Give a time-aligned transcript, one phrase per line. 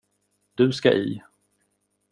[0.57, 1.21] Du ska i.